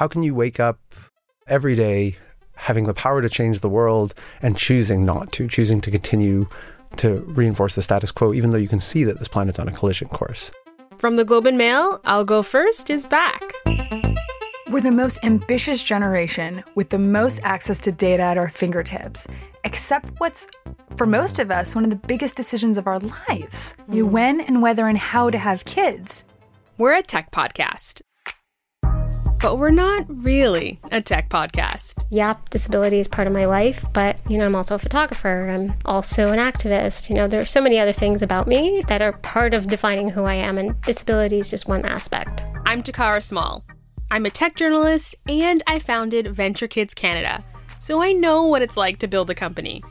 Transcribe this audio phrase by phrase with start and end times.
[0.00, 0.80] How can you wake up
[1.46, 2.16] every day
[2.54, 6.48] having the power to change the world and choosing not to, choosing to continue
[6.96, 9.72] to reinforce the status quo, even though you can see that this planet's on a
[9.72, 10.52] collision course?
[10.96, 13.42] From the Globe and Mail, I'll Go First is back.
[14.70, 19.26] We're the most ambitious generation with the most access to data at our fingertips,
[19.64, 20.48] except what's,
[20.96, 23.76] for most of us, one of the biggest decisions of our lives.
[23.86, 26.24] You know, when and whether and how to have kids.
[26.78, 28.00] We're a tech podcast.
[29.40, 32.04] But we're not really a tech podcast.
[32.10, 35.48] Yep, disability is part of my life, but you know, I'm also a photographer.
[35.48, 37.08] I'm also an activist.
[37.08, 40.10] You know, there are so many other things about me that are part of defining
[40.10, 42.44] who I am, and disability is just one aspect.
[42.66, 43.64] I'm Takara Small.
[44.10, 47.42] I'm a tech journalist and I founded Venture Kids Canada,
[47.78, 49.82] so I know what it's like to build a company.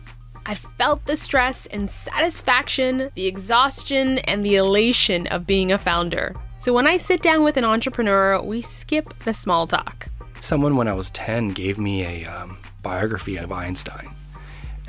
[0.45, 6.35] I felt the stress and satisfaction, the exhaustion, and the elation of being a founder.
[6.59, 10.09] So when I sit down with an entrepreneur, we skip the small talk.
[10.41, 14.13] Someone when I was 10 gave me a um, biography of Einstein.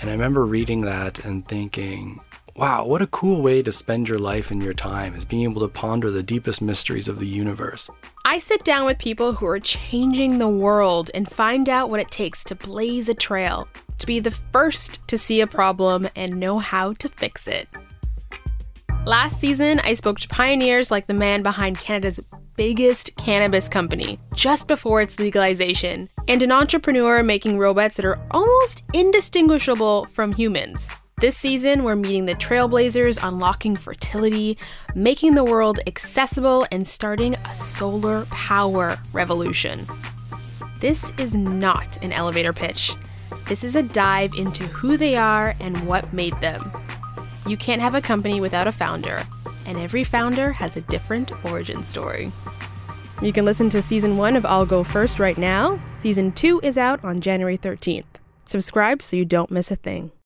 [0.00, 2.18] And I remember reading that and thinking,
[2.56, 5.60] wow, what a cool way to spend your life and your time is being able
[5.60, 7.88] to ponder the deepest mysteries of the universe.
[8.24, 12.10] I sit down with people who are changing the world and find out what it
[12.10, 16.58] takes to blaze a trail, to be the first to see a problem and know
[16.58, 17.68] how to fix it.
[19.06, 22.20] Last season, I spoke to pioneers like the man behind Canada's
[22.56, 28.82] biggest cannabis company just before its legalization, and an entrepreneur making robots that are almost
[28.92, 30.90] indistinguishable from humans.
[31.18, 34.58] This season, we're meeting the trailblazers unlocking fertility,
[34.94, 39.86] making the world accessible, and starting a solar power revolution.
[40.80, 42.94] This is not an elevator pitch.
[43.46, 46.70] This is a dive into who they are and what made them.
[47.50, 49.24] You can't have a company without a founder,
[49.66, 52.30] and every founder has a different origin story.
[53.20, 55.82] You can listen to season one of I'll Go First right now.
[55.96, 58.04] Season two is out on January 13th.
[58.46, 60.12] Subscribe so you don't miss a thing.